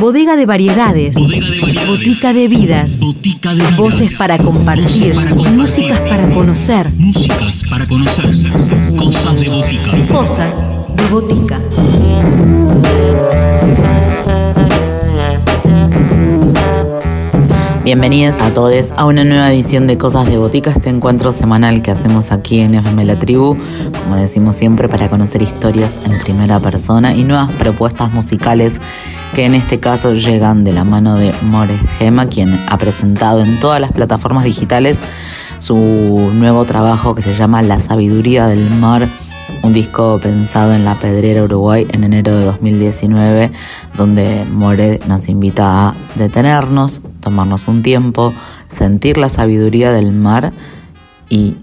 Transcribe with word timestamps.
Bodega 0.00 0.36
de 0.36 0.46
variedades. 0.46 1.14
Botica 1.86 2.32
de 2.32 2.48
vidas. 2.48 3.00
Voces 3.76 4.14
para 4.16 4.38
compartir. 4.38 5.14
Músicas 5.52 6.00
para 6.00 6.28
conocer. 6.30 6.90
Músicas 6.90 7.62
para 7.68 7.86
conocer. 7.86 8.26
Cosas 8.96 9.40
de 9.40 9.48
botica. 9.48 10.06
Cosas 10.12 10.68
de 10.96 11.04
botica. 11.04 11.60
Bienvenidos 17.84 18.40
a 18.40 18.54
todos 18.54 18.86
a 18.96 19.04
una 19.04 19.24
nueva 19.24 19.52
edición 19.52 19.86
de 19.86 19.98
Cosas 19.98 20.26
de 20.26 20.38
Botica, 20.38 20.70
este 20.70 20.88
encuentro 20.88 21.34
semanal 21.34 21.82
que 21.82 21.90
hacemos 21.90 22.32
aquí 22.32 22.60
en 22.60 22.74
FM 22.74 23.04
La 23.04 23.18
Tribu, 23.18 23.58
como 24.02 24.16
decimos 24.16 24.56
siempre, 24.56 24.88
para 24.88 25.10
conocer 25.10 25.42
historias 25.42 25.92
en 26.06 26.18
primera 26.20 26.58
persona 26.60 27.14
y 27.14 27.24
nuevas 27.24 27.52
propuestas 27.52 28.10
musicales 28.10 28.80
que 29.34 29.44
en 29.44 29.54
este 29.54 29.80
caso 29.80 30.14
llegan 30.14 30.64
de 30.64 30.72
la 30.72 30.84
mano 30.84 31.16
de 31.16 31.34
More 31.42 31.76
Gema, 31.98 32.26
quien 32.26 32.58
ha 32.68 32.78
presentado 32.78 33.42
en 33.42 33.60
todas 33.60 33.82
las 33.82 33.92
plataformas 33.92 34.44
digitales 34.44 35.04
su 35.58 35.76
nuevo 35.76 36.64
trabajo 36.64 37.14
que 37.14 37.20
se 37.20 37.34
llama 37.34 37.60
La 37.60 37.80
Sabiduría 37.80 38.46
del 38.46 38.70
Mar 38.70 39.06
un 39.64 39.72
disco 39.72 40.18
pensado 40.22 40.74
en 40.74 40.84
la 40.84 40.94
Pedrera 40.94 41.42
Uruguay 41.42 41.86
en 41.90 42.04
enero 42.04 42.36
de 42.36 42.44
2019, 42.44 43.50
donde 43.96 44.44
More 44.50 45.00
nos 45.08 45.28
invita 45.28 45.88
a 45.88 45.94
detenernos, 46.16 47.00
tomarnos 47.24 47.66
un 47.68 47.82
tiempo, 47.82 48.34
sentir 48.68 49.16
la 49.16 49.28
sabiduría 49.28 49.90
del 49.90 50.12
mar 50.12 50.52
y 51.28 51.56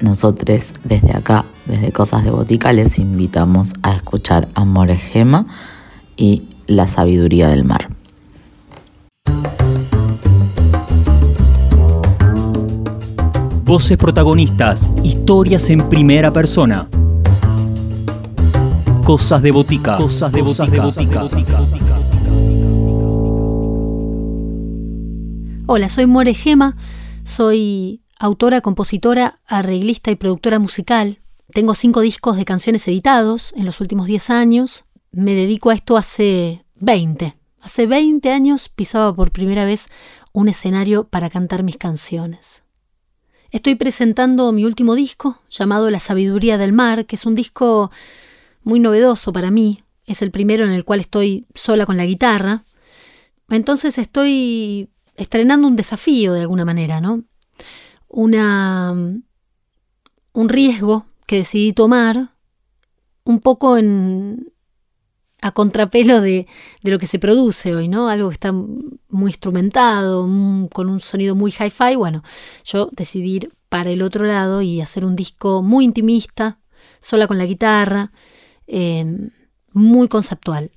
nosotros 0.00 0.72
desde 0.84 1.16
acá, 1.16 1.46
desde 1.64 1.92
Cosas 1.92 2.24
de 2.24 2.30
Botica, 2.30 2.72
les 2.72 2.98
invitamos 2.98 3.72
a 3.82 3.94
escuchar 3.94 4.48
a 4.54 4.64
More 4.64 4.96
Gema 4.96 5.46
y 6.16 6.42
la 6.66 6.88
sabiduría 6.88 7.48
del 7.48 7.64
mar. 7.64 7.88
Voces 13.64 13.96
protagonistas, 13.96 14.88
historias 15.02 15.70
en 15.70 15.88
primera 15.88 16.32
persona. 16.32 16.88
Cosas 19.04 19.40
de 19.40 19.52
botica. 19.52 19.96
Cosas 19.96 20.32
de 20.32 20.42
botica. 20.42 21.95
Hola, 25.68 25.88
soy 25.88 26.06
More 26.06 26.32
Gema, 26.32 26.76
soy 27.24 28.00
autora, 28.20 28.60
compositora, 28.60 29.40
arreglista 29.46 30.12
y 30.12 30.14
productora 30.14 30.60
musical. 30.60 31.18
Tengo 31.52 31.74
cinco 31.74 32.02
discos 32.02 32.36
de 32.36 32.44
canciones 32.44 32.86
editados 32.86 33.52
en 33.56 33.64
los 33.64 33.80
últimos 33.80 34.06
10 34.06 34.30
años. 34.30 34.84
Me 35.10 35.34
dedico 35.34 35.70
a 35.70 35.74
esto 35.74 35.96
hace 35.96 36.64
20. 36.76 37.36
Hace 37.60 37.86
20 37.88 38.30
años 38.30 38.68
pisaba 38.68 39.12
por 39.12 39.32
primera 39.32 39.64
vez 39.64 39.88
un 40.32 40.46
escenario 40.46 41.08
para 41.08 41.30
cantar 41.30 41.64
mis 41.64 41.78
canciones. 41.78 42.62
Estoy 43.50 43.74
presentando 43.74 44.52
mi 44.52 44.64
último 44.64 44.94
disco, 44.94 45.42
llamado 45.50 45.90
La 45.90 45.98
Sabiduría 45.98 46.58
del 46.58 46.72
Mar, 46.72 47.06
que 47.06 47.16
es 47.16 47.26
un 47.26 47.34
disco 47.34 47.90
muy 48.62 48.78
novedoso 48.78 49.32
para 49.32 49.50
mí. 49.50 49.82
Es 50.06 50.22
el 50.22 50.30
primero 50.30 50.64
en 50.64 50.70
el 50.70 50.84
cual 50.84 51.00
estoy 51.00 51.44
sola 51.56 51.86
con 51.86 51.96
la 51.96 52.06
guitarra. 52.06 52.64
Entonces 53.48 53.98
estoy 53.98 54.90
estrenando 55.16 55.68
un 55.68 55.76
desafío 55.76 56.32
de 56.32 56.40
alguna 56.40 56.64
manera, 56.64 57.00
¿no? 57.00 57.24
Una, 58.08 58.92
un 60.32 60.48
riesgo 60.48 61.06
que 61.26 61.36
decidí 61.36 61.72
tomar 61.72 62.34
un 63.24 63.40
poco 63.40 63.76
en, 63.76 64.52
a 65.40 65.52
contrapelo 65.52 66.20
de, 66.20 66.46
de, 66.82 66.90
lo 66.90 66.98
que 66.98 67.06
se 67.06 67.18
produce 67.18 67.74
hoy, 67.74 67.88
¿no? 67.88 68.08
Algo 68.08 68.28
que 68.28 68.34
está 68.34 68.52
muy 68.52 69.28
instrumentado, 69.28 70.28
con 70.72 70.88
un 70.88 71.00
sonido 71.00 71.34
muy 71.34 71.50
hi-fi. 71.50 71.96
Bueno, 71.96 72.22
yo 72.64 72.88
decidí 72.92 73.36
ir 73.36 73.52
para 73.68 73.90
el 73.90 74.02
otro 74.02 74.24
lado 74.24 74.62
y 74.62 74.80
hacer 74.80 75.04
un 75.04 75.16
disco 75.16 75.62
muy 75.62 75.84
intimista, 75.84 76.60
sola 77.00 77.26
con 77.26 77.38
la 77.38 77.46
guitarra, 77.46 78.12
Em, 78.66 79.30
muy 79.72 80.08
conceptual. 80.08 80.70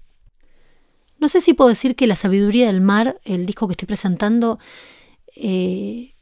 No 1.19 1.27
sé 1.27 1.41
si 1.41 1.53
puedo 1.53 1.69
decir 1.69 1.95
que 1.95 2.07
La 2.07 2.15
Sabiduría 2.15 2.67
del 2.67 2.79
Mar, 2.79 3.19
el 3.25 3.45
disco 3.45 3.67
que 3.67 3.73
estoy 3.73 3.87
presentando, 3.87 4.57
eh, 5.35 6.15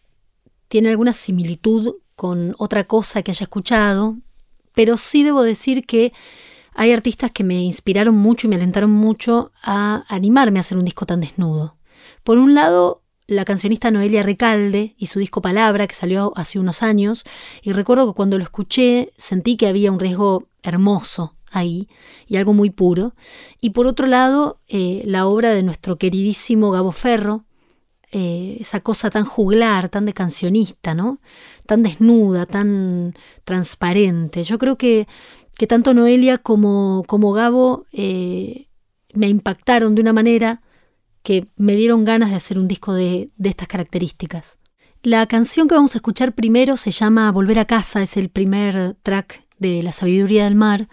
tiene 0.67 0.89
alguna 0.89 1.13
similitud 1.13 1.95
con 2.15 2.55
otra 2.57 2.85
cosa 2.85 3.21
que 3.21 3.29
haya 3.29 3.43
escuchado, 3.43 4.17
pero 4.73 4.97
sí 4.97 5.23
debo 5.23 5.43
decir 5.43 5.85
que 5.85 6.13
hay 6.73 6.91
artistas 6.91 7.31
que 7.31 7.43
me 7.43 7.61
inspiraron 7.61 8.15
mucho 8.15 8.47
y 8.47 8.49
me 8.49 8.55
alentaron 8.55 8.89
mucho 8.89 9.51
a 9.61 10.03
animarme 10.07 10.59
a 10.59 10.61
hacer 10.61 10.79
un 10.79 10.85
disco 10.85 11.05
tan 11.05 11.21
desnudo. 11.21 11.77
Por 12.23 12.39
un 12.39 12.55
lado, 12.55 13.03
la 13.27 13.45
cancionista 13.45 13.91
Noelia 13.91 14.23
Recalde 14.23 14.95
y 14.97 15.07
su 15.07 15.19
disco 15.19 15.41
Palabra, 15.41 15.85
que 15.85 15.95
salió 15.95 16.33
hace 16.35 16.57
unos 16.57 16.81
años, 16.81 17.23
y 17.61 17.71
recuerdo 17.71 18.07
que 18.07 18.15
cuando 18.15 18.37
lo 18.37 18.43
escuché 18.43 19.13
sentí 19.15 19.57
que 19.57 19.67
había 19.67 19.91
un 19.91 19.99
riesgo 19.99 20.47
hermoso 20.63 21.36
ahí 21.57 21.87
y 22.27 22.37
algo 22.37 22.53
muy 22.53 22.69
puro. 22.69 23.13
Y 23.61 23.71
por 23.71 23.87
otro 23.87 24.07
lado, 24.07 24.59
eh, 24.67 25.03
la 25.05 25.27
obra 25.27 25.51
de 25.51 25.63
nuestro 25.63 25.97
queridísimo 25.97 26.71
Gabo 26.71 26.91
Ferro, 26.91 27.45
eh, 28.11 28.57
esa 28.59 28.79
cosa 28.79 29.09
tan 29.09 29.25
juglar, 29.25 29.89
tan 29.89 30.05
de 30.05 30.13
cancionista, 30.13 30.95
¿no? 30.95 31.19
Tan 31.65 31.83
desnuda, 31.83 32.45
tan 32.45 33.13
transparente. 33.43 34.43
Yo 34.43 34.57
creo 34.57 34.77
que, 34.77 35.07
que 35.57 35.67
tanto 35.67 35.93
Noelia 35.93 36.37
como, 36.37 37.03
como 37.05 37.33
Gabo 37.33 37.85
eh, 37.91 38.67
me 39.13 39.27
impactaron 39.27 39.93
de 39.93 40.01
una 40.01 40.13
manera 40.13 40.61
que 41.21 41.47
me 41.57 41.75
dieron 41.75 42.05
ganas 42.05 42.29
de 42.29 42.37
hacer 42.37 42.57
un 42.57 42.69
disco 42.69 42.93
de, 42.93 43.29
de 43.35 43.49
estas 43.49 43.67
características. 43.67 44.59
La 45.03 45.25
canción 45.27 45.67
que 45.67 45.75
vamos 45.75 45.93
a 45.95 45.97
escuchar 45.97 46.33
primero 46.33 46.77
se 46.77 46.91
llama 46.91 47.31
Volver 47.31 47.59
a 47.59 47.65
casa, 47.65 48.01
es 48.01 48.15
el 48.15 48.29
primer 48.29 48.95
track 49.03 49.43
de 49.59 49.83
La 49.83 49.91
Sabiduría 49.91 50.45
del 50.45 50.55
Mar, 50.55 50.87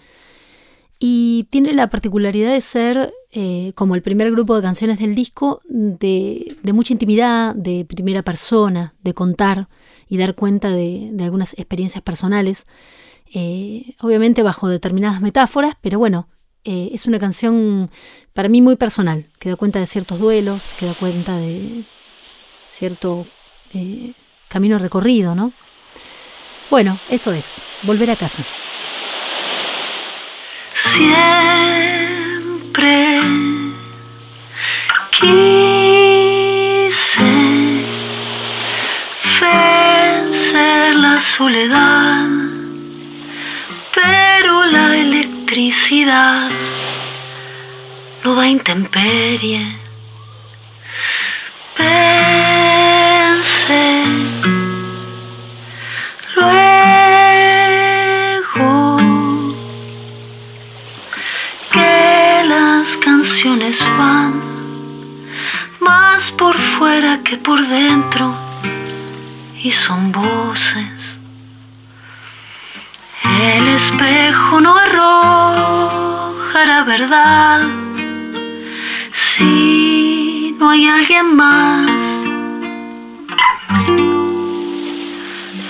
y 1.06 1.46
tiene 1.50 1.74
la 1.74 1.90
particularidad 1.90 2.50
de 2.50 2.62
ser, 2.62 3.12
eh, 3.30 3.72
como 3.74 3.94
el 3.94 4.00
primer 4.00 4.30
grupo 4.30 4.56
de 4.56 4.62
canciones 4.62 4.98
del 4.98 5.14
disco, 5.14 5.60
de, 5.68 6.56
mucha 6.72 6.94
intimidad, 6.94 7.54
de 7.54 7.84
primera 7.84 8.22
persona, 8.22 8.94
de 9.02 9.12
contar 9.12 9.68
y 10.08 10.16
dar 10.16 10.34
cuenta 10.34 10.70
de, 10.70 11.12
algunas 11.20 11.52
experiencias 11.58 12.02
personales, 12.02 12.66
eh, 13.34 13.96
obviamente 14.00 14.42
bajo 14.42 14.66
determinadas 14.66 15.20
metáforas, 15.20 15.74
pero 15.82 15.98
bueno, 15.98 16.26
eh, 16.64 16.88
es 16.94 17.04
una 17.04 17.18
canción 17.18 17.90
para 18.32 18.48
mí 18.48 18.62
muy 18.62 18.76
personal, 18.76 19.26
que 19.38 19.50
da 19.50 19.56
cuenta 19.56 19.80
de 19.80 19.86
ciertos 19.86 20.18
duelos, 20.18 20.74
que 20.78 20.86
da 20.86 20.94
cuenta 20.94 21.36
de 21.36 21.84
cierto 22.70 23.26
camino 24.48 24.78
recorrido, 24.78 25.34
¿no? 25.34 25.52
Bueno, 26.70 26.98
eso 27.10 27.34
es, 27.34 27.60
volver 27.82 28.10
a 28.10 28.16
casa 28.16 28.42
siempre 30.92 32.94
quise 35.10 37.22
vencer 39.40 40.94
la 40.96 41.18
soledad, 41.20 42.26
pero 43.94 44.64
la 44.66 44.96
electricidad 44.96 46.50
no 48.22 48.34
da 48.34 48.46
intemperie. 48.46 49.76
Pensé 51.76 52.64
van 63.98 64.40
más 65.80 66.30
por 66.32 66.56
fuera 66.56 67.20
que 67.24 67.36
por 67.36 67.66
dentro 67.66 68.34
y 69.62 69.70
son 69.72 70.12
voces. 70.12 71.18
El 73.24 73.68
espejo 73.68 74.60
no 74.60 74.76
arroja 74.76 76.66
la 76.66 76.84
verdad 76.84 77.62
si 79.12 80.54
no 80.58 80.70
hay 80.70 80.86
alguien 80.86 81.34
más 81.34 82.02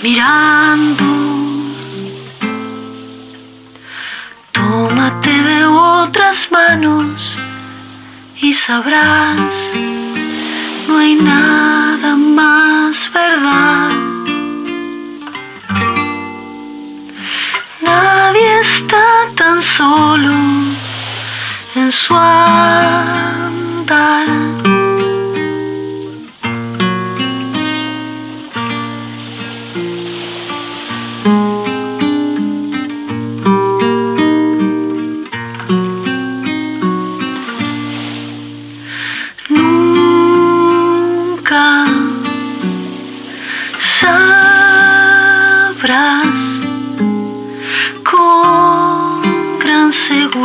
mirando. 0.03 1.03
Tómate 4.51 5.29
de 5.29 5.65
otras 5.65 6.47
manos 6.51 7.37
y 8.45 8.53
sabrás, 8.53 9.55
no 10.87 10.99
hay 10.99 11.15
nada 11.15 12.15
más 12.15 12.95
verdad. 13.11 13.89
Nadie 17.81 18.59
está 18.59 19.05
tan 19.35 19.59
solo 19.63 20.35
en 21.73 21.91
su 21.91 22.13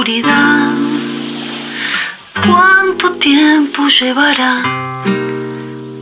ambición. 0.00 0.90
llevará 4.00 4.62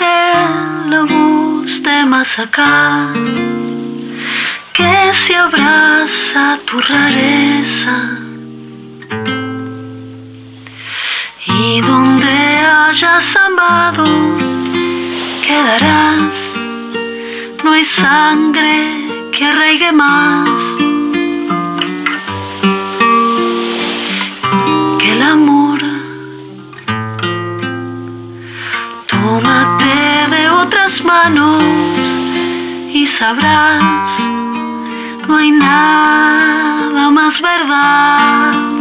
en 0.00 0.90
la 0.90 1.02
voz 1.02 1.82
de 1.82 2.04
más 2.06 2.38
acá 2.38 3.12
que 4.72 5.12
se 5.12 5.36
abraza 5.36 6.58
tu 6.66 6.80
rareza. 6.80 8.21
Hayas 12.92 13.34
amado, 13.36 14.04
quedarás. 15.46 16.36
No 17.64 17.72
hay 17.72 17.84
sangre 17.86 19.30
que 19.32 19.46
arraigue 19.46 19.92
más 19.92 20.58
que 24.98 25.12
el 25.12 25.22
amor. 25.22 25.80
Tómate 29.06 29.96
de 30.34 30.50
otras 30.50 31.02
manos 31.02 31.64
y 32.92 33.06
sabrás, 33.06 34.10
no 35.26 35.36
hay 35.38 35.50
nada 35.50 37.10
más 37.10 37.40
verdad. 37.40 38.71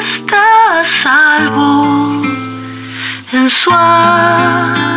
Está 0.00 0.82
salvo 0.84 2.22
en 3.32 3.50
su 3.50 3.70
andar. 3.70 4.90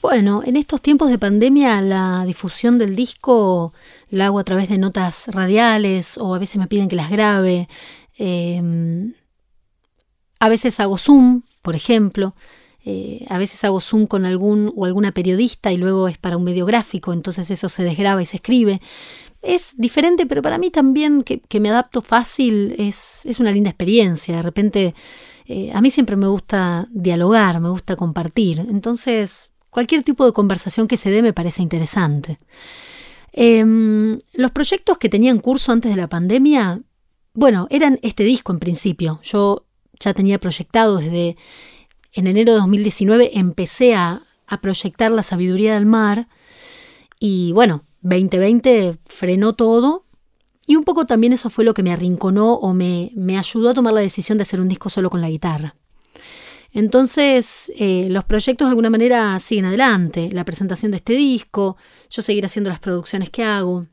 Bueno, 0.00 0.42
en 0.46 0.56
estos 0.56 0.80
tiempos 0.80 1.10
de 1.10 1.18
pandemia 1.18 1.82
la 1.82 2.24
difusión 2.24 2.78
del 2.78 2.96
disco 2.96 3.74
la 4.08 4.26
hago 4.26 4.38
a 4.38 4.44
través 4.44 4.68
de 4.68 4.78
notas 4.78 5.28
radiales 5.28 6.18
o 6.18 6.34
a 6.34 6.38
veces 6.38 6.56
me 6.56 6.66
piden 6.66 6.88
que 6.88 6.96
las 6.96 7.10
grabe. 7.10 7.68
Em, 8.16 9.14
a 10.38 10.48
veces 10.48 10.78
hago 10.80 10.98
Zoom, 10.98 11.42
por 11.62 11.74
ejemplo. 11.76 12.34
Eh, 12.84 13.26
a 13.28 13.38
veces 13.38 13.64
hago 13.64 13.80
Zoom 13.80 14.06
con 14.06 14.24
algún 14.26 14.72
o 14.76 14.84
alguna 14.84 15.10
periodista 15.10 15.72
y 15.72 15.76
luego 15.76 16.06
es 16.06 16.18
para 16.18 16.36
un 16.36 16.44
medio 16.44 16.64
gráfico, 16.66 17.12
entonces 17.12 17.50
eso 17.50 17.68
se 17.68 17.82
desgraba 17.82 18.22
y 18.22 18.26
se 18.26 18.36
escribe. 18.36 18.80
Es 19.42 19.74
diferente, 19.76 20.24
pero 20.24 20.40
para 20.40 20.56
mí 20.56 20.70
también 20.70 21.24
que, 21.24 21.60
me 21.60 21.70
adapto 21.70 22.00
fácil 22.00 22.76
es, 22.78 23.26
es, 23.26 23.40
una 23.40 23.50
linda 23.50 23.70
experiencia. 23.70 24.36
De 24.36 24.42
repente, 24.42 24.94
eh, 25.46 25.72
a 25.74 25.80
mí 25.80 25.90
siempre 25.90 26.14
me 26.16 26.28
gusta 26.28 26.88
dialogar, 26.92 27.60
me 27.60 27.70
gusta 27.70 27.96
compartir. 27.96 28.60
Entonces, 28.60 29.50
cualquier 29.70 30.02
tipo 30.04 30.24
de 30.24 30.32
conversación 30.32 30.86
que 30.86 30.96
se 30.96 31.10
dé 31.10 31.22
me 31.22 31.32
parece 31.32 31.62
interesante. 31.62 32.38
Em, 33.36 34.18
los 34.32 34.50
proyectos 34.50 34.98
que 34.98 35.08
tenía 35.08 35.30
en 35.30 35.38
curso 35.38 35.70
antes 35.70 35.90
de 35.90 35.96
la 35.96 36.08
pandemia 36.08 36.80
bueno, 37.36 37.66
eran 37.68 37.98
este 38.00 38.24
disco 38.24 38.50
en 38.50 38.58
principio. 38.58 39.20
Yo 39.22 39.66
ya 40.00 40.14
tenía 40.14 40.40
proyectado 40.40 40.96
desde 40.96 41.36
en 42.14 42.26
enero 42.26 42.52
de 42.52 42.58
2019, 42.58 43.38
empecé 43.38 43.94
a, 43.94 44.22
proyectar 44.62 45.10
la 45.10 45.24
sabiduría 45.24 45.74
del 45.74 45.86
mar 45.86 46.28
y 47.18 47.50
bueno, 47.52 47.84
2020 48.02 48.96
frenó 49.04 49.54
todo 49.54 50.04
y 50.66 50.76
un 50.76 50.84
poco 50.84 51.04
también 51.04 51.32
eso 51.32 51.50
fue 51.50 51.64
lo 51.64 51.74
que 51.74 51.82
me 51.82 51.92
arrinconó 51.92 52.54
o 52.54 52.72
me, 52.72 53.10
me 53.16 53.36
ayudó 53.36 53.70
a 53.70 53.74
tomar 53.74 53.92
la 53.92 54.00
decisión 54.00 54.38
de 54.38 54.42
hacer 54.42 54.60
un 54.60 54.68
disco 54.68 54.88
solo 54.88 55.10
con 55.10 55.20
la 55.20 55.28
guitarra. 55.28 55.74
Entonces, 56.76 57.72
eh, 57.74 58.06
los 58.10 58.24
proyectos 58.24 58.66
de 58.66 58.68
alguna 58.68 58.90
manera 58.90 59.38
siguen 59.38 59.64
adelante. 59.64 60.28
La 60.30 60.44
presentación 60.44 60.90
de 60.90 60.98
este 60.98 61.14
disco, 61.14 61.78
yo 62.10 62.20
seguir 62.20 62.44
haciendo 62.44 62.68
las 62.68 62.80
producciones 62.80 63.30
que 63.30 63.44
hago. 63.44 63.86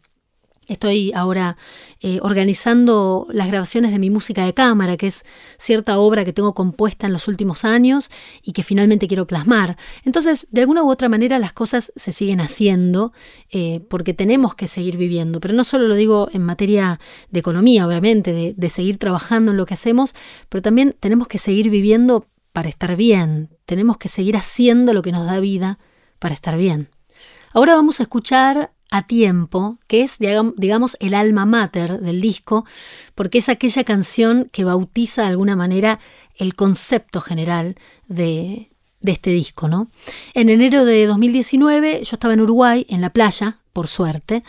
Estoy 0.68 1.14
ahora 1.16 1.56
eh, 2.02 2.20
organizando 2.22 3.26
las 3.32 3.48
grabaciones 3.48 3.94
de 3.94 4.00
mi 4.00 4.10
música 4.10 4.44
de 4.46 4.54
cámara, 4.54 4.98
que 4.98 5.08
es 5.08 5.24
cierta 5.58 5.98
obra 5.98 6.26
que 6.26 6.34
tengo 6.34 6.54
compuesta 6.54 7.08
en 7.08 7.14
los 7.14 7.30
últimos 7.30 7.64
años 7.64 8.12
y 8.44 8.52
que 8.52 8.64
finalmente 8.64 9.08
quiero 9.08 9.28
plasmar. 9.28 9.78
Entonces, 10.04 10.48
de 10.52 10.60
alguna 10.60 10.84
u 10.84 10.92
otra 10.92 11.08
manera, 11.08 11.40
las 11.40 11.54
cosas 11.54 11.94
se 11.96 12.12
siguen 12.12 12.42
haciendo 12.42 13.14
eh, 13.50 13.80
porque 13.90 14.14
tenemos 14.14 14.56
que 14.56 14.68
seguir 14.68 14.98
viviendo. 14.98 15.40
Pero 15.40 15.54
no 15.54 15.64
solo 15.64 15.88
lo 15.88 15.96
digo 15.96 16.28
en 16.34 16.44
materia 16.44 17.00
de 17.32 17.40
economía, 17.40 17.88
obviamente, 17.88 18.34
de, 18.34 18.54
de 18.58 18.70
seguir 18.70 18.98
trabajando 18.98 19.52
en 19.52 19.58
lo 19.58 19.66
que 19.66 19.76
hacemos, 19.76 20.14
pero 20.50 20.62
también 20.62 20.98
tenemos 21.00 21.30
que 21.30 21.38
seguir 21.38 21.70
viviendo 21.70 22.26
para 22.54 22.70
estar 22.70 22.96
bien. 22.96 23.50
Tenemos 23.66 23.98
que 23.98 24.08
seguir 24.08 24.38
haciendo 24.38 24.94
lo 24.94 25.02
que 25.02 25.12
nos 25.12 25.26
da 25.26 25.40
vida 25.40 25.80
para 26.20 26.34
estar 26.34 26.58
bien. 26.58 26.90
Ahora 27.54 27.76
vamos 27.76 28.00
a 28.00 28.04
escuchar 28.04 28.72
a 28.90 29.08
tiempo, 29.08 29.80
que 29.88 30.04
es, 30.04 30.18
digamos, 30.20 30.98
el 31.00 31.16
alma 31.16 31.46
mater 31.46 32.00
del 32.00 32.22
disco, 32.22 32.66
porque 33.16 33.40
es 33.40 33.50
aquella 33.50 33.84
canción 33.84 34.50
que 34.52 34.64
bautiza 34.64 35.24
de 35.24 35.30
alguna 35.30 35.56
manera 35.56 36.00
el 36.36 36.56
concepto 36.56 37.20
general 37.20 37.76
de, 38.08 38.70
este 39.02 39.32
disco, 39.32 39.68
¿no? 39.68 39.90
En 40.36 40.50
enero 40.50 40.86
de 40.86 41.08
2019 41.08 42.04
yo 42.04 42.16
estaba 42.16 42.36
en 42.36 42.42
Uruguay, 42.42 42.86
en 42.88 43.02
la 43.02 43.10
playa, 43.10 43.60
por 43.74 43.88
suerte, 43.88 44.44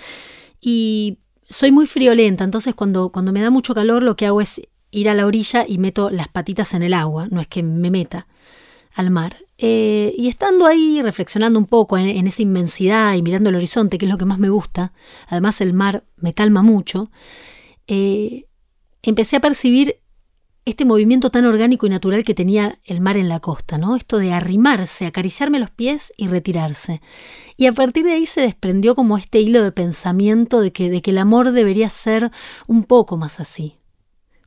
y 0.60 1.18
soy 1.48 1.72
muy 1.72 1.86
friolenta, 1.86 2.44
entonces 2.44 2.74
cuando, 2.74 3.10
cuando 3.10 3.32
me 3.32 3.40
da 3.40 3.48
mucho 3.48 3.74
calor 3.74 4.02
lo 4.02 4.14
que 4.14 4.26
hago 4.26 4.42
es 4.42 4.60
ir 4.94 5.08
a 5.08 5.14
la 5.14 5.26
orilla 5.26 5.64
y 5.68 5.78
meto 5.78 6.10
las 6.10 6.28
patitas 6.28 6.72
en 6.74 6.82
el 6.82 6.94
agua, 6.94 7.26
no 7.30 7.40
es 7.40 7.48
que 7.48 7.62
me 7.62 7.90
meta 7.90 8.26
al 8.94 9.10
mar. 9.10 9.36
Eh, 9.58 10.14
y 10.16 10.28
estando 10.28 10.66
ahí 10.66 11.00
reflexionando 11.02 11.58
un 11.58 11.66
poco 11.66 11.98
en, 11.98 12.26
esa 12.26 12.42
inmensidad 12.42 13.14
y 13.14 13.22
mirando 13.22 13.50
el 13.50 13.56
horizonte, 13.56 13.98
que 13.98 14.06
es 14.06 14.10
lo 14.10 14.18
que 14.18 14.24
más 14.24 14.38
me 14.38 14.48
gusta, 14.48 14.92
además 15.28 15.60
el 15.60 15.72
mar 15.72 16.04
me 16.16 16.32
calma 16.32 16.62
mucho, 16.62 17.10
eh, 17.86 18.46
empecé 19.02 19.36
a 19.36 19.40
percibir 19.40 20.00
este 20.64 20.86
movimiento 20.86 21.30
tan 21.30 21.44
orgánico 21.44 21.86
y 21.86 21.90
natural 21.90 22.24
que 22.24 22.34
tenía 22.34 22.78
el 22.84 23.00
mar 23.00 23.16
en 23.16 23.28
la 23.28 23.40
costa, 23.40 23.76
¿no? 23.76 23.96
Esto 23.96 24.16
de 24.16 24.32
arrimarse, 24.32 25.06
acariciarme 25.06 25.58
los 25.58 25.70
pies 25.70 26.12
y 26.16 26.28
retirarse. 26.28 27.02
Y 27.56 27.66
a 27.66 27.72
partir 27.72 28.04
de 28.04 28.12
ahí 28.12 28.24
se 28.24 28.40
desprendió 28.40 28.94
como 28.94 29.18
este 29.18 29.40
hilo 29.40 29.62
de 29.62 29.72
pensamiento 29.72 30.60
de 30.60 30.72
que, 30.72 30.88
de 30.88 31.02
que 31.02 31.10
el 31.10 31.18
amor 31.18 31.50
debería 31.50 31.90
ser 31.90 32.30
un 32.66 32.84
poco 32.84 33.18
más 33.18 33.40
así. 33.40 33.76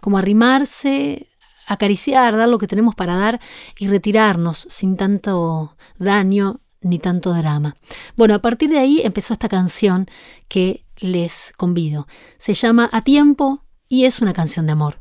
Como 0.02 0.18
arrimarse, 0.18 1.28
acariciar, 1.68 2.36
dar 2.36 2.50
lo 2.50 2.58
que 2.58 2.68
tenemos 2.68 2.96
para 2.96 3.16
dar 3.16 3.40
y 3.78 3.88
retirarnos 3.88 4.68
sin 4.70 4.98
tanto 4.98 5.76
daño 6.00 6.62
ni 6.82 7.00
tanto 7.00 7.34
drama. 7.34 7.76
Bueno, 8.16 8.36
a 8.36 8.42
partir 8.42 8.70
de 8.70 8.80
ahí 8.80 9.02
empezó 9.04 9.34
esta 9.34 9.50
canción 9.50 10.08
que 10.48 10.86
les 10.98 11.54
convido. 11.58 12.08
Se 12.38 12.54
llama 12.54 12.90
A 12.92 13.04
Tiempo 13.04 13.64
y 13.90 14.06
es 14.06 14.22
una 14.22 14.34
canción 14.34 14.66
de 14.66 14.72
amor. 14.74 15.00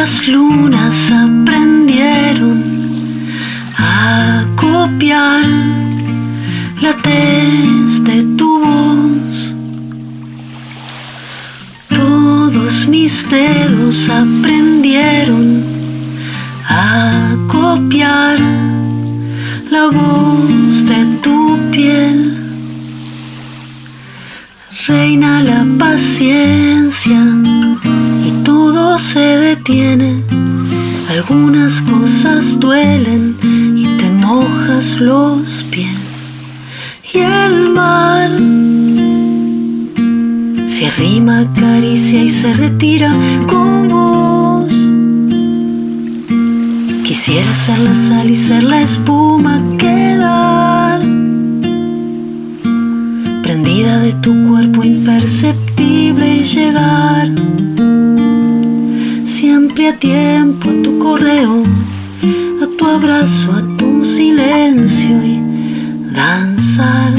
Las 0.00 0.26
lunas 0.26 0.94
aprendieron 1.10 2.64
a 3.76 4.46
copiar 4.56 5.44
la 6.80 6.92
tez 7.02 8.02
de 8.08 8.18
tu 8.38 8.50
voz. 8.64 9.36
Todos 11.90 12.88
mis 12.88 13.12
dedos 13.28 14.08
aprendieron 14.08 15.62
a 16.66 17.36
copiar 17.48 18.38
la 19.70 19.84
voz 19.98 20.86
de 20.90 21.00
tu 21.22 21.58
piel. 21.72 22.18
Reina 24.86 25.42
la 25.42 25.62
paciencia 25.78 27.20
y 28.28 28.30
se 28.98 29.20
detiene. 29.20 30.22
Algunas 31.08 31.80
cosas 31.82 32.58
duelen 32.58 33.36
y 33.76 33.84
te 33.98 34.08
mojas 34.08 34.98
los 34.98 35.64
pies. 35.70 35.96
Y 37.12 37.18
el 37.18 37.70
mar 37.70 38.30
se 40.68 40.86
arrima, 40.86 41.40
acaricia 41.40 42.22
y 42.22 42.30
se 42.30 42.52
retira 42.54 43.16
con 43.46 43.88
vos. 43.88 44.72
Quisiera 47.04 47.54
ser 47.54 47.78
la 47.80 47.94
sal 47.94 48.30
y 48.30 48.36
ser 48.36 48.62
la 48.62 48.82
espuma, 48.82 49.60
quedar 49.78 51.00
prendida 53.42 53.98
de 53.98 54.12
tu 54.22 54.32
cuerpo 54.48 54.84
imperceptible 54.84 56.36
y 56.36 56.44
llegar 56.44 56.99
a 59.90 59.98
tiempo 59.98 60.70
a 60.70 60.82
tu 60.82 60.98
correo, 60.98 61.64
a 62.62 62.66
tu 62.78 62.86
abrazo, 62.86 63.52
a 63.52 63.62
tu 63.76 64.02
silencio 64.04 65.24
y 65.24 65.40
danzar. 66.14 67.12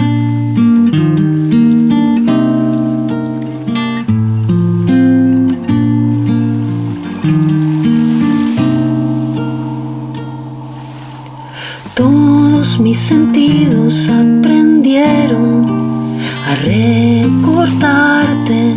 Todos 11.93 12.79
mis 12.79 12.97
sentidos 12.97 14.07
aprendieron 14.07 15.67
a 16.47 16.55
recortarte 16.55 18.75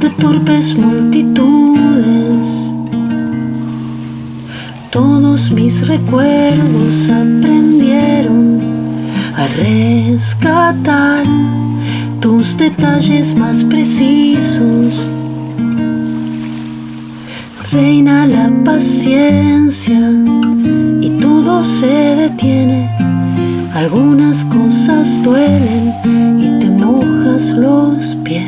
de 0.00 0.10
torpes 0.20 0.76
multitudes. 0.76 2.65
Todos 4.90 5.50
mis 5.50 5.86
recuerdos 5.86 7.10
aprendieron 7.10 8.60
a 9.36 9.46
rescatar 9.48 11.24
tus 12.20 12.56
detalles 12.56 13.34
más 13.36 13.64
precisos. 13.64 14.94
Reina 17.72 18.26
la 18.26 18.50
paciencia 18.64 20.10
y 21.00 21.10
todo 21.20 21.64
se 21.64 21.86
detiene. 21.86 22.88
Algunas 23.74 24.44
cosas 24.44 25.22
duelen 25.22 25.92
y 26.40 26.60
te 26.60 26.68
mojas 26.70 27.50
los 27.50 28.14
pies. 28.24 28.46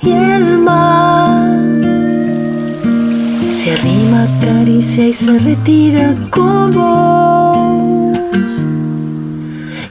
Y 0.00 0.10
el 0.10 0.58
mar 0.58 1.85
se 3.56 3.72
arrima, 3.72 4.24
acaricia 4.24 5.08
y 5.08 5.14
se 5.14 5.38
retira 5.38 6.14
con 6.28 6.72
vos. 6.72 8.50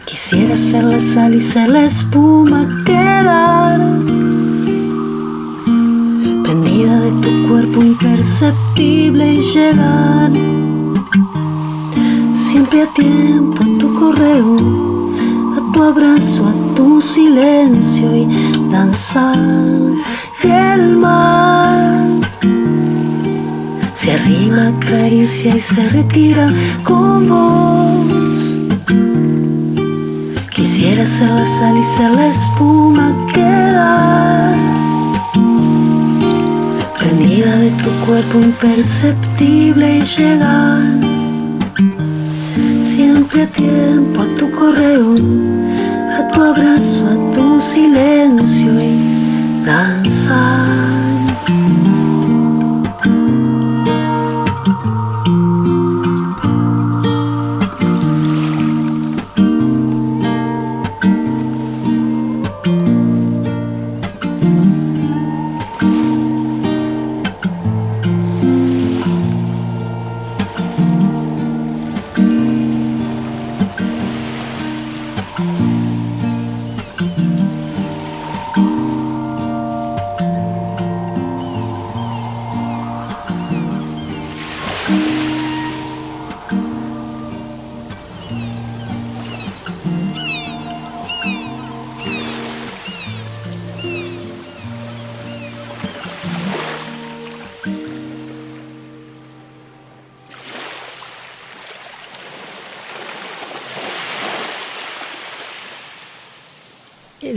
Quisiera 0.06 0.56
ser 0.56 0.84
la 0.84 1.00
sal 1.00 1.34
y 1.34 1.42
ser 1.42 1.70
la 1.70 1.86
espuma, 1.86 2.84
quedar 2.86 3.80
prendida 6.44 7.02
de 7.06 7.12
tu 7.24 7.48
cuerpo 7.48 7.82
imperceptible 7.82 9.34
y 9.34 9.42
llegar 9.42 10.32
siempre 12.36 12.84
a 12.84 12.88
tiempo 12.94 13.64
a 13.64 13.80
tu 13.80 13.96
correo, 13.96 14.58
a 15.58 15.74
tu 15.74 15.82
abrazo, 15.82 16.46
a 16.46 16.76
tu 16.76 17.02
silencio 17.02 18.16
y 18.16 18.28
danzar. 18.72 19.40
Y 20.44 20.48
el 20.48 20.98
mar 20.98 22.25
se 24.06 24.12
arrima, 24.12 24.68
acaricia 24.68 25.56
y 25.56 25.60
se 25.60 25.90
retira 25.90 26.54
con 26.84 27.28
vos. 27.28 28.06
Quisiera 30.56 31.08
ser 31.08 31.32
la 31.32 31.44
sal 31.44 31.76
y 31.76 31.84
ser 31.84 32.12
la 32.12 32.28
espuma, 32.28 33.08
quedar 33.34 34.56
prendida 37.00 37.56
de 37.58 37.72
tu 37.82 37.90
cuerpo 38.06 38.42
imperceptible 38.42 39.98
y 39.98 40.02
llegar 40.04 40.84
siempre 42.82 43.42
a 43.42 43.48
tiempo 43.48 44.22
a 44.22 44.28
tu 44.38 44.52
correo, 44.52 45.16
a 46.20 46.32
tu 46.32 46.44
abrazo, 46.44 47.08
a 47.08 47.34
tu 47.34 47.60
silencio 47.60 48.72
y 48.80 49.66
danzar. 49.66 50.95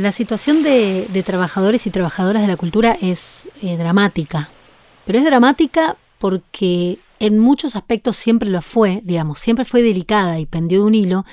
La 0.08 0.12
situación 0.12 0.62
de, 0.62 1.22
trabajadores 1.22 1.86
y 1.86 1.90
trabajadoras 1.90 2.40
de 2.40 2.48
la 2.48 2.56
cultura 2.56 2.96
es 2.98 3.46
eh, 3.60 3.76
dramática, 3.76 4.48
pero 5.04 5.18
es 5.18 5.24
dramática 5.26 5.98
porque 6.16 6.98
en 7.18 7.38
muchos 7.38 7.76
aspectos 7.76 8.16
siempre 8.16 8.48
lo 8.48 8.62
fue, 8.62 9.02
digamos, 9.04 9.38
siempre 9.38 9.66
fue 9.66 9.82
delicada 9.82 10.38
y 10.38 10.46
pendió 10.46 10.80
de 10.80 10.86
un 10.86 10.94
hilo. 10.94 11.26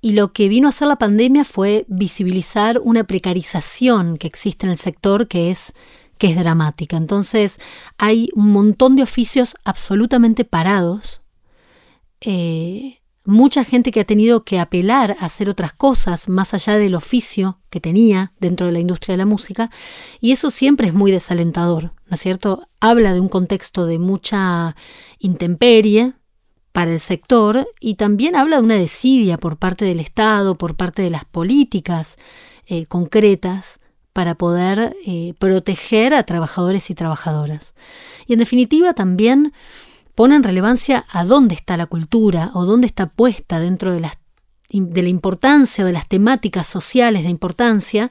Y 0.00 0.12
lo 0.12 0.32
que 0.32 0.48
vino 0.48 0.66
a 0.66 0.70
hacer 0.70 0.88
la 0.88 0.96
pandemia 0.96 1.44
fue 1.44 1.84
visibilizar 1.88 2.80
una 2.82 3.04
precarización 3.04 4.16
que 4.16 4.28
existe 4.28 4.64
en 4.64 4.72
el 4.72 4.78
sector 4.78 5.28
que 5.28 5.50
es, 5.50 5.74
que 6.16 6.28
es 6.28 6.36
dramática. 6.36 6.96
Entonces 6.96 7.60
hay 7.98 8.30
un 8.34 8.50
montón 8.50 8.96
de 8.96 9.02
oficios 9.02 9.56
absolutamente 9.62 10.46
parados. 10.46 11.20
Eh, 12.22 12.99
mucha 13.24 13.64
gente 13.64 13.90
que 13.90 14.00
ha 14.00 14.04
tenido 14.04 14.44
que 14.44 14.58
apelar 14.58 15.16
a 15.20 15.26
hacer 15.26 15.50
otras 15.50 15.72
cosas 15.72 16.28
más 16.28 16.54
allá 16.54 16.78
del 16.78 16.94
oficio 16.94 17.58
que 17.68 17.80
tenía 17.80 18.32
dentro 18.40 18.66
de 18.66 18.72
la 18.72 18.80
industria 18.80 19.12
de 19.14 19.18
la 19.18 19.26
música, 19.26 19.70
y 20.20 20.32
eso 20.32 20.50
siempre 20.50 20.88
es 20.88 20.94
muy 20.94 21.10
desalentador, 21.10 21.92
¿no 22.06 22.14
es 22.14 22.20
cierto? 22.20 22.68
Habla 22.80 23.12
de 23.14 23.20
un 23.20 23.28
contexto 23.28 23.86
de 23.86 23.98
mucha 23.98 24.74
intemperie 25.18 26.14
para 26.72 26.92
el 26.92 27.00
sector 27.00 27.68
y 27.80 27.94
también 27.94 28.36
habla 28.36 28.56
de 28.56 28.62
una 28.62 28.76
desidia 28.76 29.36
por 29.36 29.58
parte 29.58 29.84
del 29.84 30.00
Estado, 30.00 30.56
por 30.56 30.76
parte 30.76 31.02
de 31.02 31.10
las 31.10 31.24
políticas 31.24 32.16
eh, 32.66 32.86
concretas 32.86 33.80
para 34.12 34.34
poder 34.34 34.96
eh, 35.06 35.34
proteger 35.38 36.14
a 36.14 36.22
trabajadores 36.24 36.90
y 36.90 36.94
trabajadoras. 36.94 37.74
Y 38.26 38.32
en 38.32 38.38
definitiva 38.38 38.92
también 38.94 39.52
pone 40.20 40.36
en 40.36 40.42
relevancia 40.42 41.06
a 41.08 41.24
dónde 41.24 41.54
está 41.54 41.78
la 41.78 41.86
cultura 41.86 42.50
o 42.52 42.66
dónde 42.66 42.86
está 42.86 43.06
puesta 43.06 43.58
dentro 43.58 43.94
de, 43.94 44.06
de 44.68 45.02
la 45.02 45.08
importancia 45.08 45.82
o 45.82 45.86
de 45.86 45.94
las 45.94 46.08
temáticas 46.08 46.66
sociales 46.66 47.22
de 47.22 47.30
importancia, 47.30 48.10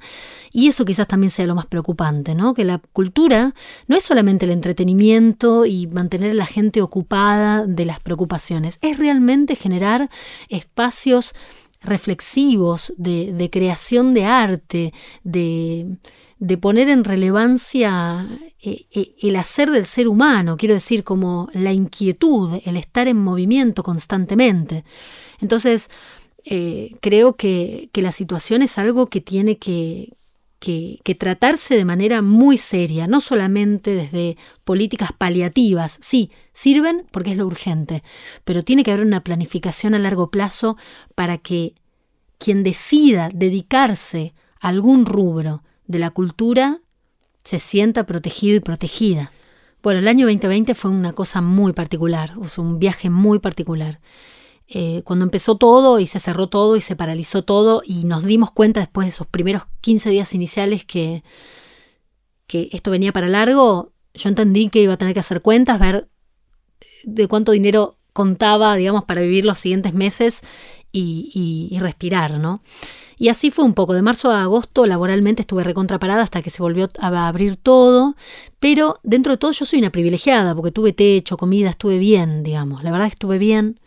y 0.51 0.70
eso 0.70 0.86
quizás 0.86 1.08
también 1.08 1.30
sea 1.30 1.46
lo 1.46 1.54
más 1.54 1.68
preocupante, 1.68 2.34
¿no? 2.34 2.56
Que 2.56 2.66
la 2.66 2.82
cultura 2.94 3.54
no 3.86 3.96
es 3.96 4.01
solamente 4.01 4.46
el 4.46 4.51
entretenimiento 4.51 5.68
y 5.68 5.86
mantener 5.86 6.32
a 6.32 6.34
la 6.34 6.48
gente 6.48 6.82
ocupada 6.82 7.68
de 7.68 7.86
las 7.86 8.00
preocupaciones, 8.00 8.80
es 8.82 8.98
realmente 8.98 9.56
generar 9.56 10.10
espacios 10.48 11.36
reflexivos 11.82 12.94
de, 12.98 13.50
creación 13.52 14.14
de 14.14 14.26
arte, 14.26 14.94
de, 15.24 15.98
de 16.40 16.58
poner 16.58 16.90
en 16.90 17.04
relevancia 17.04 18.28
eh, 18.62 18.86
eh, 18.92 19.16
el 19.22 19.36
hacer 19.36 19.70
del 19.72 19.86
ser 19.86 20.08
humano, 20.08 20.58
quiero 20.58 20.76
decir, 20.76 21.04
como 21.04 21.50
la 21.54 21.74
inquietud, 21.74 22.60
el 22.66 22.78
estar 22.78 23.08
en 23.08 23.18
movimiento 23.18 23.84
constantemente. 23.84 24.84
Entonces, 25.42 25.90
eh, 26.46 26.96
creo 27.02 27.36
que, 27.36 27.90
la 27.94 28.12
situación 28.12 28.62
es 28.62 28.78
algo 28.78 29.08
que 29.08 29.22
tiene 29.22 29.58
que, 29.58 30.14
que, 30.60 31.16
tratarse 31.18 31.75
de 31.75 31.86
manera 31.86 32.22
muy 32.22 32.58
seria, 32.58 33.08
no 33.08 33.22
solamente 33.22 33.96
desde 33.96 34.38
políticas 34.63 35.12
paliativas, 35.18 35.98
sí, 36.01 36.32
sirven 36.51 37.06
porque 37.12 37.32
es 37.32 37.38
lo 37.38 37.46
urgente, 37.46 38.04
pero 38.44 38.63
tiene 38.63 38.84
que 38.84 38.92
haber 38.92 39.06
una 39.06 39.24
planificación 39.24 39.96
a 39.96 40.00
largo 40.00 40.30
plazo 40.30 40.78
para 41.16 41.38
que 41.38 41.74
quien 42.38 42.63
decida 42.63 43.30
dedicarse 43.34 44.34
a 44.60 44.70
algún 44.70 45.06
rubro 45.06 45.63
de 45.88 46.00
la 46.00 46.12
cultura 46.12 46.82
se 47.44 47.60
sienta 47.60 48.06
protegido 48.06 48.58
y 48.58 48.60
protegida. 48.60 49.32
Bueno, 49.82 50.01
el 50.01 50.10
año 50.10 50.25
2020 50.25 50.75
fue 50.75 50.92
una 50.92 51.13
cosa 51.13 51.42
muy 51.42 51.72
particular, 51.72 52.34
o 52.38 52.62
un 52.62 52.80
viaje 52.80 53.10
muy 53.10 53.39
particular. 53.39 54.00
Eh, 54.72 55.02
cuando 55.04 55.26
empezó 55.26 55.58
todo 55.58 56.00
y 56.00 56.06
se 56.06 56.20
cerró 56.20 56.48
todo 56.48 56.76
y 56.76 56.82
se 56.82 56.96
paralizó 56.96 57.44
todo 57.44 57.82
y 57.84 58.04
nos 58.04 58.24
dimos 58.24 58.52
cuenta 58.52 58.80
después 58.80 59.06
de 59.06 59.10
esos 59.10 59.26
primeros 59.26 59.64
15 59.82 60.12
días 60.12 60.36
iniciales 60.36 60.86
que, 60.86 61.24
que 62.46 62.70
esto 62.72 62.92
venía 62.92 63.12
para 63.12 63.28
largo, 63.28 63.94
yo 64.14 64.30
entendí 64.30 64.70
que 64.70 64.84
iba 64.84 64.94
a 64.94 64.98
tener 64.98 65.16
que 65.16 65.22
hacer 65.22 65.42
cuentas, 65.42 65.80
ver 65.80 66.08
de 67.04 67.28
cuánto 67.28 67.52
dinero 67.52 67.98
contaba, 68.14 68.76
digamos, 68.76 69.06
para 69.06 69.22
vivir 69.22 69.44
los 69.44 69.58
siguientes 69.58 69.94
meses 69.94 70.42
y, 70.92 71.70
y 71.72 71.80
respirar, 71.80 72.40
¿no? 72.40 72.62
Y 73.20 73.28
así 73.28 73.52
fue 73.52 73.66
un 73.66 73.74
poco. 73.74 73.94
De 73.94 74.02
marzo 74.02 74.32
a 74.32 74.44
agosto 74.44 74.86
laboralmente 74.86 75.42
estuve 75.42 75.66
recontraparada 75.66 76.24
hasta 76.24 76.42
que 76.42 76.50
se 76.50 76.64
volvió 76.64 76.90
a 77.00 77.28
abrir 77.28 77.58
todo. 77.58 78.16
Pero 78.60 78.96
dentro 79.04 79.34
de 79.34 79.38
todo 79.38 79.52
yo 79.52 79.66
soy 79.66 79.80
una 79.80 79.92
privilegiada 79.92 80.56
porque 80.56 80.72
tuve 80.72 80.94
techo, 80.94 81.36
comida, 81.36 81.70
estuve 81.70 81.98
bien, 81.98 82.44
digamos. 82.44 82.82
La 82.82 82.92
verdad 82.92 83.08
que 83.08 83.14
estuve 83.14 83.38
bien. 83.38 83.80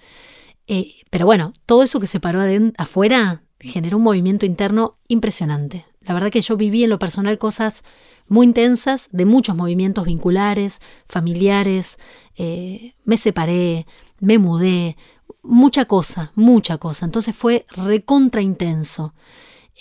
Eh, 0.66 0.94
pero 1.10 1.26
bueno, 1.26 1.52
todo 1.66 1.82
eso 1.82 2.00
que 2.00 2.06
se 2.06 2.20
paró 2.20 2.40
afuera 2.76 3.42
generó 3.60 3.96
un 3.98 4.04
movimiento 4.04 4.46
interno 4.46 4.98
impresionante. 5.08 5.86
La 6.00 6.14
verdad 6.14 6.30
que 6.30 6.40
yo 6.40 6.56
viví 6.56 6.84
en 6.84 6.90
lo 6.90 6.98
personal 6.98 7.38
cosas 7.38 7.84
muy 8.28 8.46
intensas, 8.46 9.08
de 9.12 9.24
muchos 9.24 9.56
movimientos 9.56 10.06
vinculares, 10.06 10.80
familiares, 11.06 11.98
eh, 12.36 12.94
me 13.04 13.16
separé, 13.16 13.86
me 14.20 14.38
mudé, 14.38 14.96
mucha 15.42 15.84
cosa, 15.84 16.32
mucha 16.34 16.78
cosa. 16.78 17.04
Entonces 17.04 17.36
fue 17.36 17.66
recontra 17.68 18.40
intenso. 18.40 19.14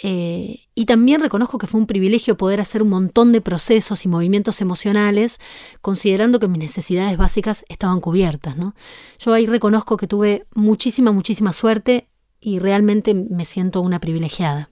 Eh, 0.04 0.68
y 0.74 0.86
también 0.86 1.22
reconozco 1.22 1.58
que 1.58 1.68
fue 1.68 1.80
un 1.80 1.86
privilegio 1.86 2.38
poder 2.38 2.62
hacer 2.62 2.82
un 2.82 2.90
montón 2.90 3.32
de 3.32 3.42
procesos 3.42 4.06
y 4.06 4.08
movimientos 4.08 4.62
emocionales, 4.62 5.40
considerando 5.82 6.40
que 6.40 6.48
mis 6.48 6.60
necesidades 6.60 7.18
básicas 7.18 7.66
estaban 7.68 8.00
cubiertas. 8.00 8.58
¿no? 8.58 8.74
Yo 9.20 9.34
ahí 9.34 9.46
reconozco 9.46 9.98
que 9.98 10.08
tuve 10.08 10.46
muchísima, 10.56 11.12
muchísima 11.12 11.54
suerte 11.54 12.08
y 12.40 12.60
realmente 12.60 13.14
me 13.14 13.46
siento 13.46 13.82
una 13.82 14.00
privilegiada. 14.00 14.72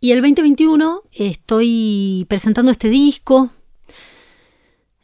Y 0.00 0.10
el 0.12 0.20
2021 0.20 1.02
estoy 1.12 2.26
presentando 2.28 2.70
este 2.70 2.88
disco, 2.88 3.50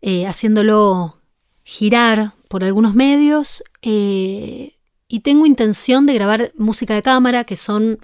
eh, 0.03 0.27
haciéndolo 0.27 1.21
girar 1.63 2.35
por 2.49 2.65
algunos 2.65 2.95
medios. 2.95 3.63
Eh, 3.81 4.75
y 5.09 5.21
tengo 5.21 5.47
intención 5.47 6.05
de 6.05 6.15
grabar 6.15 6.53
música 6.57 6.95
de 6.95 7.03
cámara, 7.03 7.45
que 7.45 7.57
son 7.57 7.99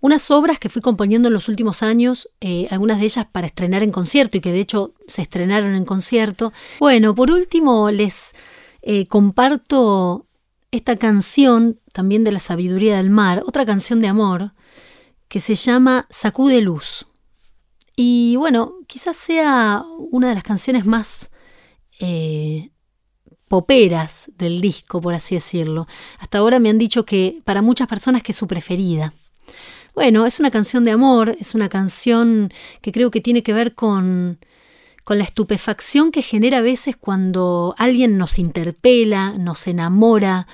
unas 0.00 0.30
obras 0.30 0.58
que 0.58 0.68
fui 0.68 0.82
componiendo 0.82 1.28
en 1.28 1.34
los 1.34 1.48
últimos 1.48 1.82
años, 1.82 2.28
eh, 2.40 2.68
algunas 2.70 2.98
de 2.98 3.04
ellas 3.04 3.26
para 3.30 3.46
estrenar 3.46 3.82
en 3.82 3.92
concierto 3.92 4.36
y 4.36 4.40
que 4.40 4.52
de 4.52 4.60
hecho 4.60 4.94
se 5.08 5.22
estrenaron 5.22 5.74
en 5.74 5.84
concierto. 5.84 6.52
Bueno, 6.78 7.14
por 7.14 7.30
último 7.30 7.90
les 7.90 8.32
eh, 8.82 9.06
comparto 9.06 10.26
esta 10.70 10.96
canción 10.96 11.80
también 11.92 12.24
de 12.24 12.32
la 12.32 12.40
sabiduría 12.40 12.96
del 12.96 13.10
mar, 13.10 13.42
otra 13.46 13.64
canción 13.64 14.00
de 14.00 14.08
amor 14.08 14.52
que 15.28 15.40
se 15.40 15.54
llama 15.54 16.06
Sacude 16.10 16.60
Luz. 16.60 17.06
Y 17.96 18.36
bueno, 18.36 18.74
quizás 18.86 19.16
sea 19.16 19.82
una 20.10 20.28
de 20.28 20.34
las 20.34 20.44
canciones 20.44 20.84
más 20.84 21.30
eh, 21.98 22.70
poperas 23.48 24.30
del 24.36 24.60
disco, 24.60 25.00
por 25.00 25.14
así 25.14 25.34
decirlo. 25.34 25.86
Hasta 26.18 26.38
ahora 26.38 26.58
me 26.58 26.68
han 26.68 26.78
dicho 26.78 27.04
que 27.06 27.40
para 27.44 27.62
muchas 27.62 27.88
personas 27.88 28.22
que 28.22 28.32
es 28.32 28.38
su 28.38 28.46
preferida. 28.46 29.14
Bueno, 29.96 30.26
es 30.26 30.40
una 30.40 30.50
canción 30.50 30.84
de 30.84 30.90
amor, 30.90 31.38
es 31.40 31.54
una 31.54 31.70
canción 31.70 32.52
que 32.82 32.92
creo 32.92 33.10
que 33.10 33.22
tiene 33.22 33.42
que 33.42 33.54
ver 33.54 33.74
con, 33.74 34.38
con 35.04 35.16
la 35.16 35.24
estupefacción 35.24 36.12
que 36.12 36.20
genera 36.20 36.58
a 36.58 36.60
veces 36.60 36.98
cuando 36.98 37.74
alguien 37.78 38.18
nos 38.18 38.38
interpela, 38.38 39.32
nos 39.38 39.66
enamora, 39.66 40.46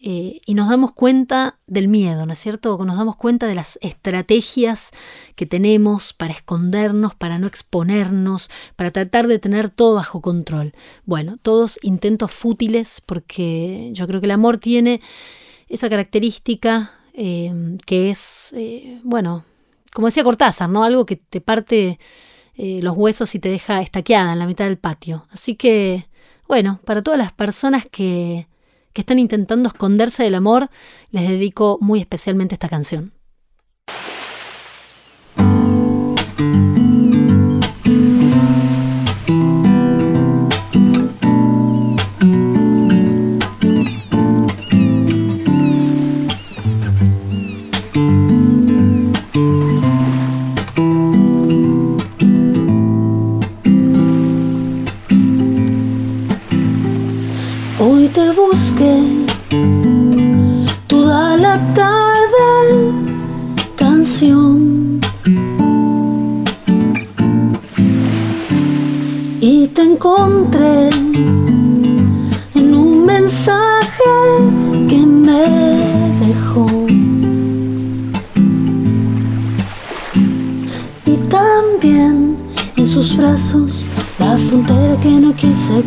eh, 0.00 0.40
y 0.46 0.54
nos 0.54 0.70
damos 0.70 0.92
cuenta 0.92 1.58
del 1.66 1.88
miedo, 1.88 2.24
¿no 2.24 2.32
es 2.32 2.38
cierto? 2.38 2.78
Nos 2.86 2.96
damos 2.96 3.16
cuenta 3.16 3.46
de 3.46 3.54
las 3.54 3.78
estrategias 3.82 4.92
que 5.34 5.44
tenemos 5.44 6.14
para 6.14 6.32
escondernos, 6.32 7.14
para 7.14 7.38
no 7.38 7.46
exponernos, 7.46 8.48
para 8.76 8.92
tratar 8.92 9.26
de 9.26 9.38
tener 9.38 9.68
todo 9.68 9.96
bajo 9.96 10.22
control. 10.22 10.72
Bueno, 11.04 11.36
todos 11.42 11.78
intentos 11.82 12.32
fútiles 12.32 13.02
porque 13.04 13.90
yo 13.92 14.06
creo 14.06 14.20
que 14.20 14.26
el 14.26 14.30
amor 14.30 14.56
tiene 14.56 15.02
esa 15.68 15.90
característica 15.90 16.92
eh, 17.16 17.76
que 17.86 18.10
es, 18.10 18.52
eh, 18.56 19.00
bueno, 19.02 19.44
como 19.92 20.06
decía 20.06 20.24
Cortázar, 20.24 20.68
¿no? 20.68 20.84
Algo 20.84 21.06
que 21.06 21.16
te 21.16 21.40
parte 21.40 21.98
los 22.58 22.96
huesos 22.96 23.34
y 23.34 23.38
te 23.38 23.50
deja 23.50 23.82
estaqueada 23.82 24.32
en 24.32 24.38
la 24.38 24.46
mitad 24.46 24.64
del 24.64 24.78
patio. 24.78 25.26
Así 25.30 25.56
que, 25.56 26.06
bueno, 26.48 26.80
para 26.86 27.02
todas 27.02 27.18
las 27.18 27.30
personas 27.30 27.84
que 27.84 28.46
que 28.96 29.02
están 29.02 29.18
intentando 29.18 29.68
esconderse 29.68 30.22
del 30.22 30.36
amor, 30.36 30.70
les 31.10 31.28
dedico 31.28 31.76
muy 31.82 32.00
especialmente 32.00 32.54
esta 32.54 32.70
canción. 32.70 33.12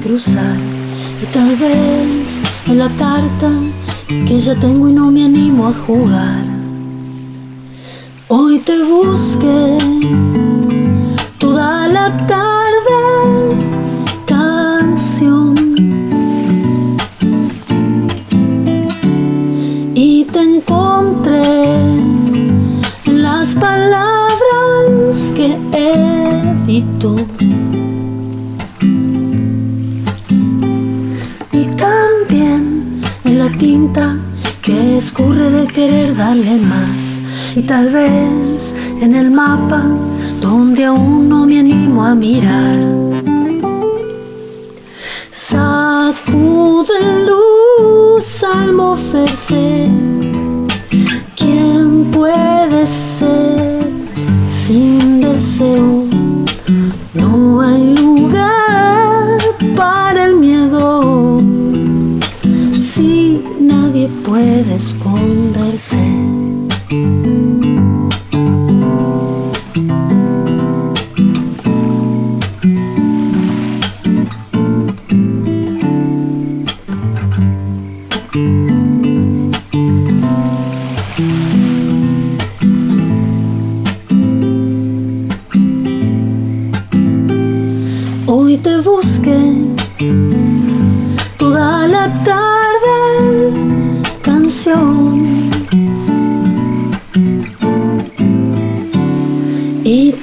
Cruzar 0.02 0.58
y 1.22 1.26
tal 1.34 1.56
vez 1.56 2.42
en 2.68 2.80
la 2.80 2.90
carta 2.98 3.50
que 4.08 4.40
ya 4.40 4.56
tengo 4.56 4.90
y 4.90 4.94
no 4.94 5.12
me 5.12 5.26
animo 5.26 5.68
a 5.68 5.74
jugar. 5.74 6.44
Hoy 8.28 8.60
te 8.60 8.84
busqué 8.84 9.78
toda 11.38 11.88
la 11.88 12.16
tarde, 12.28 13.56
canción. 14.26 15.56
Y 19.96 20.26
te 20.26 20.40
encontré 20.40 21.64
en 23.06 23.22
las 23.22 23.56
palabras 23.56 25.34
que 25.36 25.58
evito. 25.74 27.16
Tinta 33.60 34.18
que 34.64 34.98
escurre 34.98 35.52
de 35.52 35.68
querer 35.68 36.16
darle 36.16 36.58
más. 36.60 37.22
Y 37.56 37.62
tal 37.64 37.90
vez 37.90 38.74
en 39.02 39.14
el 39.14 39.30
mapa 39.30 39.84
donde 40.42 40.86
aún 40.86 41.28
no 41.28 41.46
me 41.46 41.60
animo 41.60 42.06
a 42.06 42.16
mirar. 42.16 42.80
Sacude 45.30 47.00
luz 47.28 48.44
al 48.44 48.72
moverse. 48.74 49.90
¿Quién 51.36 52.06
puede 52.12 52.88
ser 52.88 53.39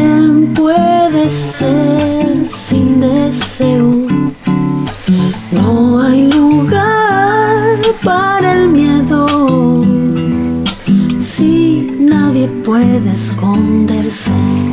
¿Quién 0.00 0.54
puede 0.54 1.28
ser 1.28 2.46
sin 2.46 3.00
deseo? 3.00 4.06
No 5.52 6.00
hay 6.00 6.32
lugar 6.32 7.76
para 8.02 8.54
el 8.54 8.68
miedo. 8.68 9.84
Si 11.18 11.96
nadie 12.00 12.48
puede 12.64 13.12
esconderse. 13.12 14.69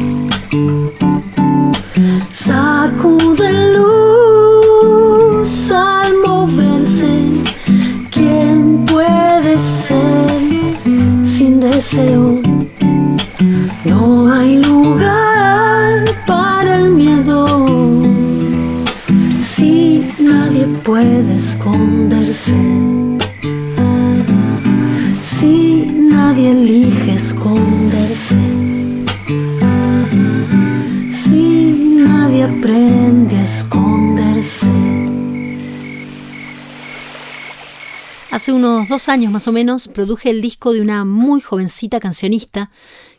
Dos 38.89 39.10
años 39.10 39.32
más 39.32 39.47
o 39.47 39.52
menos 39.52 39.88
produje 39.88 40.30
el 40.30 40.41
disco 40.41 40.73
de 40.73 40.82
una 40.82 41.06
muy 41.06 41.41
jovencita 41.41 42.00
cancionista 42.00 42.71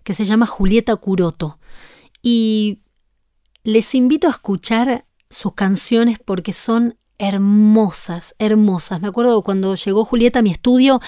que 0.04 0.14
se 0.14 0.24
llama 0.24 0.46
Julieta 0.46 0.96
Curoto. 0.96 1.58
Y 2.22 2.80
les 3.62 3.94
invito 3.94 4.26
a 4.28 4.32
escuchar 4.32 5.06
sus 5.30 5.54
canciones 5.54 6.18
porque 6.24 6.52
son 6.52 6.96
hermosas, 7.18 8.34
hermosas. 8.38 9.00
Me 9.00 9.08
acuerdo 9.08 9.42
cuando 9.42 9.74
llegó 9.74 10.04
Julieta 10.04 10.38
a 10.38 10.42
mi 10.42 10.50
estudio 10.50 11.00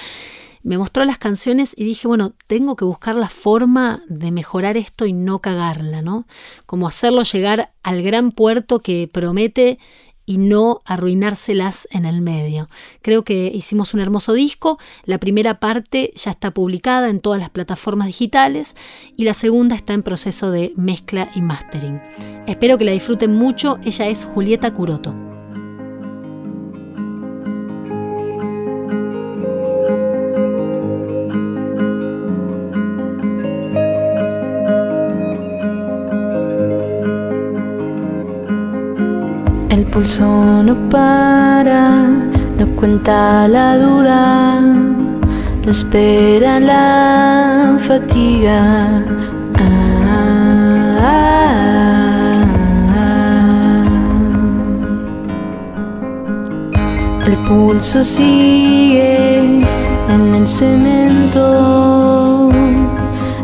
me 0.62 0.76
mostró 0.76 1.04
las 1.04 1.18
canciones 1.18 1.74
y 1.76 1.84
dije, 1.84 2.06
bueno, 2.06 2.34
tengo 2.46 2.76
que 2.76 2.84
buscar 2.84 3.16
la 3.16 3.28
forma 3.28 4.02
de 4.08 4.30
mejorar 4.30 4.76
esto 4.76 5.06
y 5.06 5.12
no 5.12 5.40
cagarla, 5.40 6.02
¿no? 6.02 6.26
Como 6.66 6.86
hacerlo 6.86 7.22
llegar 7.22 7.72
al 7.82 8.02
gran 8.02 8.30
puerto 8.30 8.80
que 8.80 9.08
promete 9.10 9.78
y 10.26 10.38
no 10.38 10.82
arruinárselas 10.84 11.88
en 11.90 12.04
el 12.04 12.20
medio. 12.20 12.68
Creo 13.02 13.24
que 13.24 13.50
hicimos 13.54 13.94
un 13.94 14.00
hermoso 14.00 14.32
disco, 14.32 14.78
la 15.04 15.18
primera 15.18 15.60
parte 15.60 16.12
ya 16.14 16.30
está 16.30 16.52
publicada 16.52 17.08
en 17.08 17.20
todas 17.20 17.40
las 17.40 17.50
plataformas 17.50 18.06
digitales 18.06 18.76
y 19.16 19.24
la 19.24 19.34
segunda 19.34 19.74
está 19.76 19.94
en 19.94 20.02
proceso 20.02 20.50
de 20.50 20.72
mezcla 20.76 21.30
y 21.34 21.42
mastering. 21.42 22.00
Espero 22.46 22.78
que 22.78 22.84
la 22.84 22.92
disfruten 22.92 23.34
mucho, 23.34 23.78
ella 23.84 24.08
es 24.08 24.24
Julieta 24.24 24.72
Curoto. 24.72 25.29
Pulso 39.92 40.62
no 40.62 40.74
para, 40.88 42.08
no 42.58 42.66
cuenta 42.76 43.48
la 43.48 43.76
duda, 43.76 44.60
no 44.60 45.70
espera 45.70 46.60
la 46.60 47.76
fatiga. 47.86 49.02
El 57.26 57.36
pulso 57.48 58.02
sigue 58.02 59.64
en 60.08 60.34
el 60.34 60.48
cemento, 60.48 62.50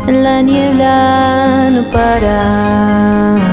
en 0.06 0.22
la 0.22 0.42
niebla 0.42 1.70
no 1.70 1.90
para. 1.90 3.45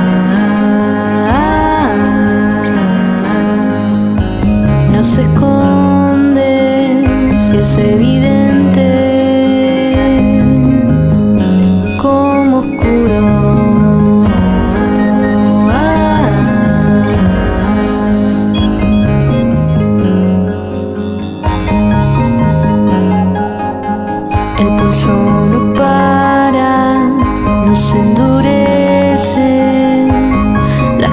Son 28.03 28.15